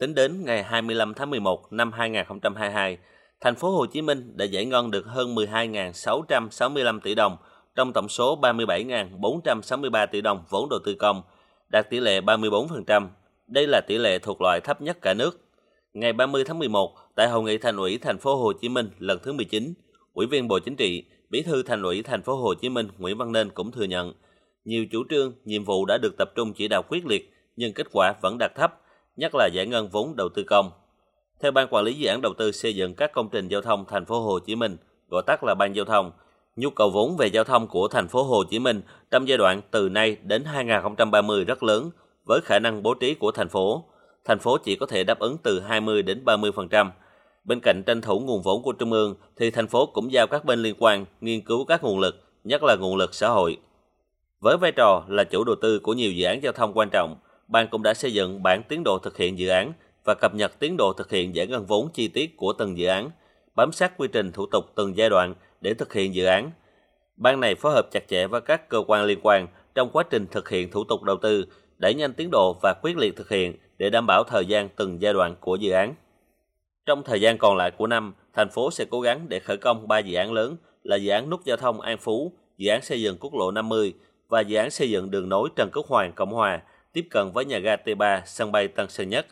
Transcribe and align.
Tính 0.00 0.14
đến 0.14 0.44
ngày 0.44 0.62
25 0.62 1.14
tháng 1.14 1.30
11 1.30 1.72
năm 1.72 1.92
2022, 1.92 2.98
thành 3.40 3.54
phố 3.54 3.70
Hồ 3.70 3.86
Chí 3.86 4.02
Minh 4.02 4.36
đã 4.36 4.44
giải 4.44 4.64
ngân 4.64 4.90
được 4.90 5.06
hơn 5.06 5.34
12.665 5.34 7.00
tỷ 7.00 7.14
đồng 7.14 7.36
trong 7.74 7.92
tổng 7.92 8.08
số 8.08 8.40
37.463 8.40 10.06
tỷ 10.06 10.20
đồng 10.20 10.44
vốn 10.48 10.68
đầu 10.68 10.80
tư 10.84 10.94
công, 10.94 11.22
đạt 11.68 11.90
tỷ 11.90 12.00
lệ 12.00 12.20
34%. 12.20 13.08
Đây 13.46 13.66
là 13.66 13.80
tỷ 13.80 13.98
lệ 13.98 14.18
thuộc 14.18 14.40
loại 14.40 14.60
thấp 14.64 14.82
nhất 14.82 14.98
cả 15.02 15.14
nước. 15.14 15.40
Ngày 15.94 16.12
30 16.12 16.44
tháng 16.44 16.58
11, 16.58 16.94
tại 17.14 17.28
hội 17.28 17.42
nghị 17.42 17.58
thành 17.58 17.76
ủy 17.76 17.98
thành 17.98 18.18
phố 18.18 18.36
Hồ 18.36 18.52
Chí 18.52 18.68
Minh 18.68 18.90
lần 18.98 19.18
thứ 19.22 19.32
19, 19.32 19.74
Ủy 20.12 20.26
viên 20.26 20.48
Bộ 20.48 20.58
Chính 20.58 20.76
trị, 20.76 21.04
Bí 21.30 21.42
thư 21.42 21.62
Thành 21.62 21.82
ủy 21.82 22.02
thành 22.02 22.22
phố 22.22 22.36
Hồ 22.36 22.54
Chí 22.54 22.68
Minh 22.68 22.88
Nguyễn 22.98 23.18
Văn 23.18 23.32
Nên 23.32 23.50
cũng 23.50 23.72
thừa 23.72 23.84
nhận, 23.84 24.12
nhiều 24.64 24.86
chủ 24.92 25.04
trương, 25.10 25.32
nhiệm 25.44 25.64
vụ 25.64 25.84
đã 25.84 25.98
được 25.98 26.14
tập 26.18 26.30
trung 26.34 26.52
chỉ 26.52 26.68
đạo 26.68 26.82
quyết 26.88 27.06
liệt 27.06 27.32
nhưng 27.56 27.72
kết 27.72 27.86
quả 27.92 28.14
vẫn 28.22 28.38
đạt 28.38 28.54
thấp, 28.54 28.79
nhất 29.20 29.34
là 29.34 29.46
giải 29.46 29.66
ngân 29.66 29.88
vốn 29.88 30.16
đầu 30.16 30.28
tư 30.28 30.42
công. 30.42 30.70
Theo 31.40 31.52
Ban 31.52 31.68
Quản 31.70 31.84
lý 31.84 31.94
Dự 31.94 32.08
án 32.08 32.20
Đầu 32.22 32.34
tư 32.38 32.52
xây 32.52 32.74
dựng 32.74 32.94
các 32.94 33.12
công 33.12 33.28
trình 33.28 33.48
giao 33.48 33.62
thông 33.62 33.84
thành 33.88 34.04
phố 34.04 34.20
Hồ 34.20 34.38
Chí 34.38 34.54
Minh, 34.54 34.76
gọi 35.10 35.22
tắt 35.26 35.44
là 35.44 35.54
Ban 35.54 35.76
Giao 35.76 35.84
thông, 35.84 36.12
nhu 36.56 36.70
cầu 36.70 36.90
vốn 36.90 37.16
về 37.16 37.26
giao 37.26 37.44
thông 37.44 37.66
của 37.66 37.88
thành 37.88 38.08
phố 38.08 38.22
Hồ 38.22 38.44
Chí 38.44 38.58
Minh 38.58 38.82
trong 39.10 39.28
giai 39.28 39.38
đoạn 39.38 39.60
từ 39.70 39.88
nay 39.88 40.16
đến 40.22 40.44
2030 40.44 41.44
rất 41.44 41.62
lớn 41.62 41.90
với 42.24 42.40
khả 42.44 42.58
năng 42.58 42.82
bố 42.82 42.94
trí 42.94 43.14
của 43.14 43.32
thành 43.32 43.48
phố. 43.48 43.84
Thành 44.24 44.38
phố 44.38 44.58
chỉ 44.58 44.76
có 44.76 44.86
thể 44.86 45.04
đáp 45.04 45.18
ứng 45.18 45.36
từ 45.42 45.60
20 45.60 46.02
đến 46.02 46.24
30%. 46.24 46.90
Bên 47.44 47.60
cạnh 47.62 47.82
tranh 47.86 48.00
thủ 48.00 48.20
nguồn 48.20 48.42
vốn 48.42 48.62
của 48.62 48.72
Trung 48.72 48.92
ương 48.92 49.14
thì 49.36 49.50
thành 49.50 49.66
phố 49.66 49.86
cũng 49.86 50.12
giao 50.12 50.26
các 50.26 50.44
bên 50.44 50.62
liên 50.62 50.74
quan 50.78 51.04
nghiên 51.20 51.40
cứu 51.40 51.64
các 51.64 51.84
nguồn 51.84 51.98
lực, 51.98 52.14
nhất 52.44 52.62
là 52.62 52.76
nguồn 52.76 52.96
lực 52.96 53.14
xã 53.14 53.28
hội. 53.28 53.56
Với 54.40 54.56
vai 54.56 54.72
trò 54.72 55.04
là 55.08 55.24
chủ 55.24 55.44
đầu 55.44 55.56
tư 55.62 55.78
của 55.78 55.92
nhiều 55.92 56.12
dự 56.12 56.24
án 56.24 56.42
giao 56.42 56.52
thông 56.52 56.72
quan 56.74 56.90
trọng, 56.90 57.16
ban 57.50 57.68
cũng 57.68 57.82
đã 57.82 57.94
xây 57.94 58.14
dựng 58.14 58.42
bản 58.42 58.62
tiến 58.68 58.82
độ 58.84 58.98
thực 58.98 59.16
hiện 59.16 59.38
dự 59.38 59.48
án 59.48 59.72
và 60.04 60.14
cập 60.20 60.34
nhật 60.34 60.58
tiến 60.58 60.76
độ 60.76 60.92
thực 60.92 61.10
hiện 61.10 61.34
giải 61.34 61.46
ngân 61.46 61.66
vốn 61.66 61.88
chi 61.94 62.08
tiết 62.08 62.36
của 62.36 62.52
từng 62.52 62.78
dự 62.78 62.86
án, 62.86 63.10
bám 63.54 63.72
sát 63.72 63.92
quy 63.96 64.08
trình 64.12 64.32
thủ 64.32 64.46
tục 64.46 64.64
từng 64.74 64.96
giai 64.96 65.10
đoạn 65.10 65.34
để 65.60 65.74
thực 65.74 65.92
hiện 65.92 66.14
dự 66.14 66.24
án. 66.24 66.50
Ban 67.16 67.40
này 67.40 67.54
phối 67.54 67.72
hợp 67.72 67.90
chặt 67.90 68.08
chẽ 68.08 68.26
với 68.26 68.40
các 68.40 68.68
cơ 68.68 68.82
quan 68.86 69.04
liên 69.04 69.18
quan 69.22 69.46
trong 69.74 69.90
quá 69.90 70.04
trình 70.10 70.26
thực 70.30 70.48
hiện 70.48 70.70
thủ 70.70 70.84
tục 70.84 71.02
đầu 71.02 71.16
tư, 71.16 71.44
đẩy 71.78 71.94
nhanh 71.94 72.12
tiến 72.12 72.28
độ 72.32 72.56
và 72.62 72.74
quyết 72.82 72.96
liệt 72.96 73.16
thực 73.16 73.28
hiện 73.28 73.56
để 73.78 73.90
đảm 73.90 74.06
bảo 74.06 74.24
thời 74.24 74.46
gian 74.46 74.68
từng 74.76 75.02
giai 75.02 75.12
đoạn 75.12 75.34
của 75.40 75.56
dự 75.56 75.70
án. 75.70 75.94
Trong 76.86 77.02
thời 77.02 77.20
gian 77.20 77.38
còn 77.38 77.56
lại 77.56 77.70
của 77.70 77.86
năm, 77.86 78.14
thành 78.34 78.50
phố 78.50 78.70
sẽ 78.70 78.84
cố 78.90 79.00
gắng 79.00 79.26
để 79.28 79.40
khởi 79.40 79.56
công 79.56 79.88
3 79.88 79.98
dự 79.98 80.14
án 80.14 80.32
lớn 80.32 80.56
là 80.82 80.96
dự 80.96 81.10
án 81.10 81.30
nút 81.30 81.44
giao 81.44 81.56
thông 81.56 81.80
An 81.80 81.98
Phú, 81.98 82.32
dự 82.56 82.70
án 82.70 82.82
xây 82.82 83.02
dựng 83.02 83.16
quốc 83.20 83.34
lộ 83.34 83.50
50 83.50 83.94
và 84.28 84.40
dự 84.40 84.56
án 84.56 84.70
xây 84.70 84.90
dựng 84.90 85.10
đường 85.10 85.28
nối 85.28 85.48
Trần 85.56 85.70
Quốc 85.72 85.86
Hoàng 85.86 86.12
Cộng 86.12 86.32
Hòa 86.32 86.60
tiếp 86.92 87.06
cận 87.10 87.30
với 87.32 87.44
nhà 87.44 87.58
ga 87.58 87.76
T3 87.76 88.20
sân 88.26 88.52
bay 88.52 88.68
Tân 88.68 88.88
Sơn 88.88 89.08
Nhất. 89.08 89.26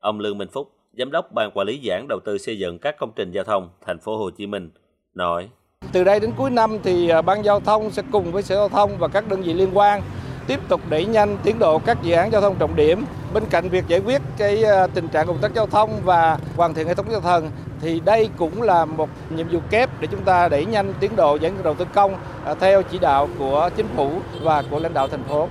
Ông 0.00 0.20
Lương 0.20 0.38
Minh 0.38 0.48
Phúc, 0.52 0.72
giám 0.98 1.10
đốc 1.10 1.32
ban 1.32 1.50
quản 1.54 1.66
lý 1.66 1.78
dự 1.78 1.92
án 1.92 2.06
đầu 2.08 2.20
tư 2.24 2.38
xây 2.38 2.58
dựng 2.58 2.78
các 2.78 2.96
công 2.98 3.12
trình 3.16 3.32
giao 3.32 3.44
thông 3.44 3.68
thành 3.86 3.98
phố 3.98 4.16
Hồ 4.16 4.30
Chí 4.30 4.46
Minh 4.46 4.70
nói: 5.14 5.48
Từ 5.92 6.04
đây 6.04 6.20
đến 6.20 6.32
cuối 6.36 6.50
năm 6.50 6.78
thì 6.82 7.08
à, 7.08 7.22
ban 7.22 7.44
giao 7.44 7.60
thông 7.60 7.90
sẽ 7.90 8.02
cùng 8.12 8.32
với 8.32 8.42
Sở 8.42 8.54
Giao 8.54 8.68
thông 8.68 8.98
và 8.98 9.08
các 9.08 9.28
đơn 9.28 9.42
vị 9.42 9.54
liên 9.54 9.70
quan 9.74 10.02
tiếp 10.46 10.60
tục 10.68 10.80
đẩy 10.88 11.06
nhanh 11.06 11.38
tiến 11.42 11.58
độ 11.58 11.78
các 11.78 11.98
dự 12.02 12.12
án 12.12 12.32
giao 12.32 12.40
thông 12.40 12.56
trọng 12.58 12.76
điểm. 12.76 13.04
Bên 13.34 13.44
cạnh 13.50 13.68
việc 13.68 13.84
giải 13.88 14.00
quyết 14.00 14.22
cái 14.38 14.64
à, 14.64 14.86
tình 14.86 15.08
trạng 15.08 15.26
ủng 15.26 15.38
tắc 15.42 15.54
giao 15.54 15.66
thông 15.66 16.00
và 16.04 16.38
hoàn 16.56 16.74
thiện 16.74 16.86
hệ 16.86 16.94
thống 16.94 17.06
giao 17.10 17.20
thông 17.20 17.50
thì 17.80 18.00
đây 18.00 18.28
cũng 18.36 18.62
là 18.62 18.84
một 18.84 19.08
nhiệm 19.30 19.48
vụ 19.48 19.60
kép 19.70 19.90
để 20.00 20.08
chúng 20.10 20.24
ta 20.24 20.48
đẩy 20.48 20.64
nhanh 20.64 20.94
tiến 21.00 21.16
độ 21.16 21.36
giải 21.36 21.52
ngân 21.52 21.62
đầu 21.62 21.74
tư 21.74 21.84
công 21.94 22.14
à, 22.44 22.54
theo 22.54 22.82
chỉ 22.82 22.98
đạo 22.98 23.28
của 23.38 23.70
chính 23.76 23.86
phủ 23.96 24.10
và 24.42 24.62
của 24.70 24.78
lãnh 24.78 24.94
đạo 24.94 25.08
thành 25.08 25.24
phố. 25.24 25.48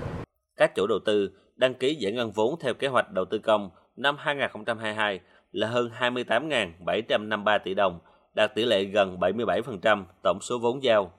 Các 0.58 0.76
chủ 0.76 0.88
đầu 0.88 1.00
tư 1.06 1.30
đăng 1.60 1.74
ký 1.74 1.96
giải 1.96 2.12
ngân 2.12 2.32
vốn 2.32 2.60
theo 2.60 2.74
kế 2.74 2.88
hoạch 2.88 3.12
đầu 3.12 3.26
tư 3.26 3.40
công 3.40 3.70
năm 3.96 4.16
2022 4.20 5.20
là 5.52 5.68
hơn 5.68 5.90
28.753 6.00 7.60
tỷ 7.64 7.74
đồng, 7.74 8.00
đạt 8.34 8.56
tỷ 8.56 8.66
lệ 8.66 8.84
gần 8.84 9.18
77% 9.20 10.04
tổng 10.24 10.40
số 10.42 10.60
vốn 10.60 10.84
giao. 10.84 11.12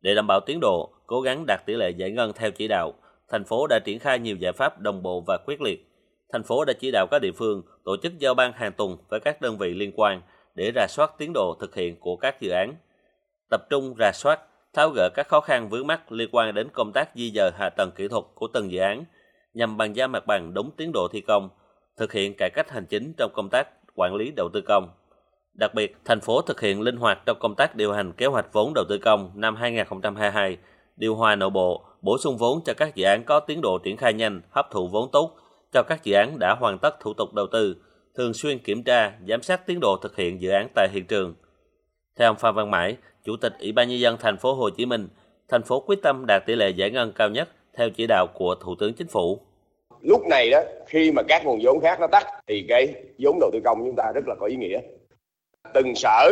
Để 0.00 0.14
đảm 0.14 0.26
bảo 0.26 0.40
tiến 0.40 0.58
độ, 0.60 0.90
cố 1.06 1.20
gắng 1.20 1.44
đạt 1.46 1.66
tỷ 1.66 1.74
lệ 1.74 1.90
giải 1.90 2.10
ngân 2.10 2.32
theo 2.32 2.50
chỉ 2.50 2.68
đạo, 2.68 2.92
thành 3.28 3.44
phố 3.44 3.66
đã 3.66 3.78
triển 3.84 3.98
khai 3.98 4.18
nhiều 4.18 4.36
giải 4.36 4.52
pháp 4.52 4.80
đồng 4.80 5.02
bộ 5.02 5.24
và 5.26 5.38
quyết 5.46 5.60
liệt. 5.60 5.90
Thành 6.32 6.42
phố 6.42 6.64
đã 6.64 6.72
chỉ 6.80 6.90
đạo 6.90 7.06
các 7.10 7.18
địa 7.22 7.32
phương 7.32 7.62
tổ 7.84 7.96
chức 8.02 8.18
giao 8.18 8.34
ban 8.34 8.52
hàng 8.52 8.72
tuần 8.72 8.96
với 9.08 9.20
các 9.20 9.40
đơn 9.40 9.58
vị 9.58 9.74
liên 9.74 9.92
quan 9.96 10.22
để 10.54 10.72
rà 10.74 10.86
soát 10.88 11.10
tiến 11.18 11.32
độ 11.34 11.56
thực 11.60 11.74
hiện 11.74 11.96
của 12.00 12.16
các 12.16 12.40
dự 12.40 12.50
án. 12.50 12.74
Tập 13.50 13.60
trung 13.70 13.94
rà 13.98 14.12
soát, 14.12 14.40
tháo 14.72 14.90
gỡ 14.90 15.08
các 15.14 15.28
khó 15.28 15.40
khăn 15.40 15.68
vướng 15.68 15.86
mắt 15.86 16.12
liên 16.12 16.28
quan 16.32 16.54
đến 16.54 16.68
công 16.72 16.92
tác 16.92 17.10
di 17.14 17.30
dời 17.30 17.50
hạ 17.58 17.70
tầng 17.70 17.90
kỹ 17.96 18.08
thuật 18.08 18.24
của 18.34 18.46
từng 18.52 18.72
dự 18.72 18.78
án, 18.78 19.04
nhằm 19.54 19.76
bàn 19.76 19.92
giao 19.92 20.08
mặt 20.08 20.26
bằng 20.26 20.54
đúng 20.54 20.70
tiến 20.76 20.90
độ 20.94 21.08
thi 21.12 21.20
công, 21.20 21.48
thực 21.96 22.12
hiện 22.12 22.34
cải 22.38 22.50
cách 22.54 22.70
hành 22.70 22.86
chính 22.86 23.12
trong 23.16 23.30
công 23.34 23.48
tác 23.48 23.68
quản 23.94 24.14
lý 24.14 24.32
đầu 24.36 24.48
tư 24.52 24.60
công. 24.60 24.88
Đặc 25.54 25.74
biệt, 25.74 25.96
thành 26.04 26.20
phố 26.20 26.42
thực 26.42 26.60
hiện 26.60 26.80
linh 26.80 26.96
hoạt 26.96 27.22
trong 27.26 27.38
công 27.40 27.54
tác 27.54 27.76
điều 27.76 27.92
hành 27.92 28.12
kế 28.12 28.26
hoạch 28.26 28.52
vốn 28.52 28.72
đầu 28.74 28.84
tư 28.88 28.98
công 28.98 29.30
năm 29.34 29.56
2022, 29.56 30.58
điều 30.96 31.14
hòa 31.14 31.36
nội 31.36 31.50
bộ, 31.50 31.84
bổ 32.02 32.18
sung 32.18 32.36
vốn 32.36 32.60
cho 32.64 32.74
các 32.74 32.94
dự 32.94 33.04
án 33.04 33.24
có 33.24 33.40
tiến 33.40 33.60
độ 33.60 33.78
triển 33.78 33.96
khai 33.96 34.12
nhanh, 34.12 34.40
hấp 34.50 34.70
thụ 34.70 34.88
vốn 34.88 35.10
tốt 35.12 35.36
cho 35.72 35.82
các 35.82 36.04
dự 36.04 36.14
án 36.14 36.38
đã 36.38 36.54
hoàn 36.54 36.78
tất 36.78 37.00
thủ 37.00 37.14
tục 37.14 37.34
đầu 37.34 37.46
tư, 37.52 37.76
thường 38.16 38.34
xuyên 38.34 38.58
kiểm 38.58 38.82
tra, 38.82 39.12
giám 39.28 39.42
sát 39.42 39.66
tiến 39.66 39.80
độ 39.80 39.96
thực 40.02 40.16
hiện 40.16 40.40
dự 40.40 40.50
án 40.50 40.68
tại 40.74 40.88
hiện 40.92 41.06
trường. 41.06 41.34
Theo 42.18 42.30
ông 42.30 42.36
Phan 42.36 42.54
Văn 42.54 42.70
Mãi, 42.70 42.96
Chủ 43.24 43.36
tịch 43.36 43.52
Ủy 43.60 43.72
ban 43.72 43.88
nhân 43.88 43.98
dân 43.98 44.16
thành 44.20 44.38
phố 44.38 44.54
Hồ 44.54 44.70
Chí 44.70 44.86
Minh, 44.86 45.08
thành 45.48 45.62
phố 45.62 45.80
quyết 45.80 46.02
tâm 46.02 46.26
đạt 46.26 46.46
tỷ 46.46 46.54
lệ 46.54 46.70
giải 46.70 46.90
ngân 46.90 47.12
cao 47.12 47.28
nhất 47.28 47.48
theo 47.76 47.90
chỉ 47.90 48.06
đạo 48.06 48.26
của 48.34 48.54
Thủ 48.54 48.74
tướng 48.78 48.94
Chính 48.94 49.08
phủ. 49.08 49.40
Lúc 50.00 50.26
này 50.26 50.50
đó, 50.50 50.62
khi 50.86 51.12
mà 51.12 51.22
các 51.28 51.44
nguồn 51.44 51.58
vốn 51.62 51.80
khác 51.80 52.00
nó 52.00 52.06
tắt 52.06 52.26
thì 52.46 52.64
cái 52.68 52.94
vốn 53.18 53.38
đầu 53.40 53.50
tư 53.52 53.60
công 53.64 53.78
chúng 53.84 53.96
ta 53.96 54.12
rất 54.14 54.28
là 54.28 54.34
có 54.40 54.46
ý 54.46 54.56
nghĩa. 54.56 54.80
Từng 55.74 55.94
sở, 55.94 56.30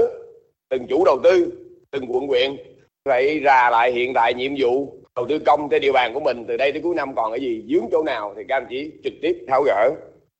từng 0.68 0.86
chủ 0.88 1.04
đầu 1.04 1.18
tư, 1.24 1.52
từng 1.90 2.04
quận 2.08 2.26
huyện 2.26 2.56
phải 3.04 3.38
ra 3.38 3.70
lại 3.70 3.92
hiện 3.92 4.14
tại 4.14 4.34
nhiệm 4.34 4.52
vụ 4.58 4.96
đầu 5.16 5.26
tư 5.28 5.38
công 5.38 5.68
trên 5.70 5.82
địa 5.82 5.92
bàn 5.92 6.14
của 6.14 6.20
mình 6.20 6.44
từ 6.48 6.56
đây 6.56 6.72
tới 6.72 6.82
cuối 6.82 6.94
năm 6.94 7.14
còn 7.14 7.32
cái 7.32 7.40
gì 7.40 7.64
dướng 7.68 7.88
chỗ 7.92 8.02
nào 8.02 8.34
thì 8.36 8.42
các 8.48 8.56
anh 8.56 8.66
chỉ 8.70 8.90
trực 9.04 9.12
tiếp 9.22 9.44
tháo 9.48 9.62
gỡ 9.62 9.90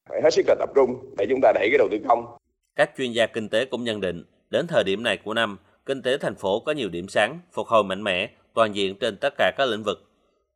phải 0.08 0.20
hết 0.22 0.30
sức 0.30 0.42
là 0.48 0.54
tập 0.58 0.70
trung 0.74 1.14
để 1.18 1.26
chúng 1.30 1.40
ta 1.42 1.52
đẩy 1.54 1.68
cái 1.70 1.78
đầu 1.78 1.88
tư 1.90 1.98
công. 2.08 2.26
Các 2.76 2.90
chuyên 2.98 3.12
gia 3.12 3.26
kinh 3.26 3.48
tế 3.48 3.64
cũng 3.64 3.84
nhận 3.84 4.00
định 4.00 4.24
đến 4.50 4.66
thời 4.66 4.84
điểm 4.84 5.02
này 5.02 5.18
của 5.24 5.34
năm, 5.34 5.58
kinh 5.86 6.02
tế 6.02 6.18
thành 6.18 6.34
phố 6.34 6.60
có 6.60 6.72
nhiều 6.72 6.88
điểm 6.88 7.08
sáng, 7.08 7.38
phục 7.52 7.66
hồi 7.66 7.84
mạnh 7.84 8.02
mẽ, 8.02 8.30
toàn 8.54 8.76
diện 8.76 8.94
trên 9.00 9.16
tất 9.16 9.34
cả 9.38 9.52
các 9.56 9.68
lĩnh 9.68 9.82
vực. 9.82 10.11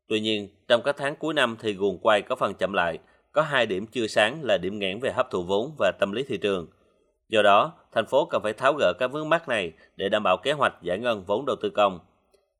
Tuy 0.08 0.20
nhiên, 0.20 0.48
trong 0.68 0.82
các 0.82 0.96
tháng 0.98 1.16
cuối 1.16 1.34
năm 1.34 1.56
thì 1.60 1.72
guồng 1.72 1.98
quay 1.98 2.22
có 2.22 2.36
phần 2.36 2.54
chậm 2.54 2.72
lại, 2.72 2.98
có 3.32 3.42
hai 3.42 3.66
điểm 3.66 3.86
chưa 3.86 4.06
sáng 4.06 4.42
là 4.42 4.58
điểm 4.58 4.78
nghẽn 4.78 5.00
về 5.00 5.12
hấp 5.12 5.30
thụ 5.30 5.42
vốn 5.42 5.74
và 5.78 5.92
tâm 6.00 6.12
lý 6.12 6.22
thị 6.28 6.36
trường. 6.36 6.66
Do 7.28 7.42
đó, 7.42 7.72
thành 7.92 8.06
phố 8.06 8.28
cần 8.30 8.42
phải 8.42 8.52
tháo 8.52 8.74
gỡ 8.78 8.92
các 8.98 9.12
vướng 9.12 9.28
mắc 9.28 9.48
này 9.48 9.72
để 9.96 10.08
đảm 10.08 10.22
bảo 10.22 10.36
kế 10.36 10.52
hoạch 10.52 10.74
giải 10.82 10.98
ngân 10.98 11.24
vốn 11.26 11.46
đầu 11.46 11.56
tư 11.62 11.70
công. 11.70 11.98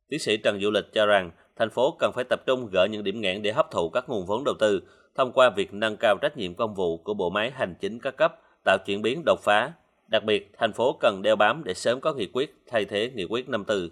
Tiến 0.09 0.21
sĩ 0.21 0.37
Trần 0.37 0.61
Du 0.61 0.71
Lịch 0.71 0.93
cho 0.93 1.07
rằng 1.07 1.31
thành 1.57 1.71
phố 1.71 1.97
cần 1.99 2.13
phải 2.15 2.25
tập 2.25 2.41
trung 2.47 2.69
gỡ 2.73 2.85
những 2.91 3.05
điểm 3.05 3.21
nghẽn 3.21 3.43
để 3.43 3.53
hấp 3.53 3.71
thụ 3.71 3.91
các 3.91 4.09
nguồn 4.09 4.27
vốn 4.27 4.45
đầu 4.45 4.55
tư 4.59 4.83
thông 5.17 5.33
qua 5.33 5.51
việc 5.51 5.75
nâng 5.75 5.97
cao 5.97 6.19
trách 6.23 6.37
nhiệm 6.37 6.55
công 6.55 6.75
vụ 6.75 6.97
của 6.97 7.15
bộ 7.15 7.31
máy 7.31 7.51
hành 7.51 7.75
chính 7.81 7.99
các 7.99 8.17
cấp, 8.17 8.35
tạo 8.65 8.79
chuyển 8.87 9.03
biến 9.03 9.23
đột 9.27 9.41
phá. 9.43 9.73
Đặc 10.09 10.25
biệt, 10.25 10.51
thành 10.59 10.73
phố 10.73 10.97
cần 11.01 11.23
đeo 11.23 11.37
bám 11.37 11.65
để 11.65 11.75
sớm 11.75 12.01
có 12.01 12.15
nghị 12.15 12.27
quyết 12.33 12.55
thay 12.67 12.85
thế 12.85 13.11
nghị 13.15 13.25
quyết 13.25 13.49
54. 13.49 13.89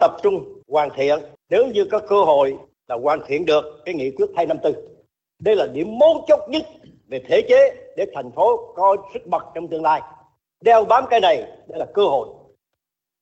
Tập 0.00 0.16
trung 0.22 0.62
hoàn 0.68 0.88
thiện 0.96 1.18
nếu 1.50 1.66
như 1.66 1.84
có 1.84 1.98
cơ 1.98 2.16
hội 2.16 2.56
là 2.88 2.96
hoàn 3.02 3.20
thiện 3.26 3.46
được 3.46 3.64
cái 3.84 3.94
nghị 3.94 4.10
quyết 4.10 4.26
254. 4.36 4.84
Đây 5.38 5.56
là 5.56 5.66
điểm 5.66 5.98
mấu 5.98 6.24
chốt 6.28 6.40
nhất 6.48 6.62
về 7.08 7.22
thể 7.28 7.42
chế 7.48 7.74
để 7.96 8.06
thành 8.14 8.30
phố 8.32 8.72
có 8.76 8.96
sức 9.14 9.26
bật 9.26 9.44
trong 9.54 9.68
tương 9.68 9.82
lai. 9.82 10.00
Đeo 10.60 10.84
bám 10.84 11.04
cái 11.10 11.20
này 11.20 11.36
đây 11.68 11.78
là 11.78 11.86
cơ 11.94 12.02
hội. 12.02 12.28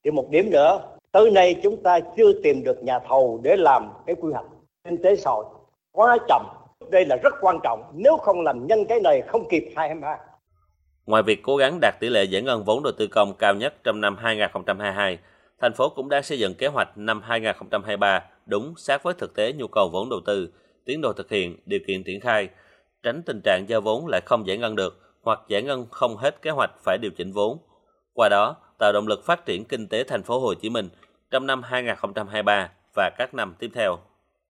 Thì 0.04 0.10
một 0.10 0.30
điểm 0.30 0.50
nữa, 0.50 0.96
tới 1.12 1.30
nay 1.30 1.60
chúng 1.62 1.82
ta 1.82 2.00
chưa 2.16 2.32
tìm 2.42 2.64
được 2.64 2.82
nhà 2.82 2.98
thầu 2.98 3.40
để 3.42 3.56
làm 3.56 3.90
cái 4.06 4.16
quy 4.20 4.32
hoạch 4.32 4.46
kinh 4.84 5.02
tế 5.02 5.16
xã 5.16 5.30
hội 5.30 5.44
quá 5.92 6.18
chậm 6.28 6.46
đây 6.90 7.06
là 7.06 7.16
rất 7.16 7.34
quan 7.40 7.58
trọng 7.62 7.92
nếu 7.94 8.16
không 8.16 8.40
làm 8.40 8.66
nhanh 8.66 8.84
cái 8.84 9.00
này 9.00 9.22
không 9.26 9.48
kịp 9.48 9.72
2023 9.76 10.16
Ngoài 11.06 11.22
việc 11.22 11.42
cố 11.42 11.56
gắng 11.56 11.78
đạt 11.80 11.94
tỷ 12.00 12.08
lệ 12.08 12.24
giải 12.24 12.42
ngân 12.42 12.64
vốn 12.64 12.82
đầu 12.82 12.92
tư 12.98 13.06
công 13.06 13.34
cao 13.38 13.54
nhất 13.54 13.74
trong 13.84 14.00
năm 14.00 14.16
2022, 14.16 15.18
thành 15.60 15.74
phố 15.74 15.88
cũng 15.88 16.08
đang 16.08 16.22
xây 16.22 16.38
dựng 16.38 16.54
kế 16.54 16.66
hoạch 16.66 16.98
năm 16.98 17.20
2023 17.22 18.24
đúng 18.46 18.74
sát 18.76 19.02
với 19.02 19.14
thực 19.14 19.34
tế 19.34 19.52
nhu 19.52 19.66
cầu 19.68 19.88
vốn 19.92 20.08
đầu 20.08 20.20
tư, 20.26 20.48
tiến 20.84 21.00
độ 21.00 21.12
thực 21.12 21.30
hiện, 21.30 21.56
điều 21.66 21.80
kiện 21.86 22.04
triển 22.04 22.20
khai, 22.20 22.48
tránh 23.02 23.22
tình 23.26 23.40
trạng 23.44 23.68
giao 23.68 23.80
vốn 23.80 24.06
lại 24.06 24.20
không 24.26 24.46
giải 24.46 24.58
ngân 24.58 24.76
được 24.76 25.00
hoặc 25.22 25.40
giải 25.48 25.62
ngân 25.62 25.86
không 25.90 26.16
hết 26.16 26.42
kế 26.42 26.50
hoạch 26.50 26.70
phải 26.84 26.98
điều 26.98 27.10
chỉnh 27.10 27.32
vốn. 27.32 27.58
Qua 28.12 28.28
đó, 28.28 28.56
tạo 28.78 28.92
động 28.92 29.06
lực 29.08 29.24
phát 29.24 29.46
triển 29.46 29.64
kinh 29.64 29.88
tế 29.88 30.04
thành 30.04 30.22
phố 30.22 30.40
Hồ 30.40 30.54
Chí 30.54 30.70
Minh 30.70 30.88
trong 31.30 31.46
năm 31.46 31.62
2023 31.62 32.70
và 32.94 33.10
các 33.18 33.34
năm 33.34 33.54
tiếp 33.58 33.70
theo. 33.74 33.98